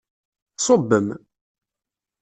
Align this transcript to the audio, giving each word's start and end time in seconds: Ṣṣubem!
Ṣṣubem! 0.59 1.07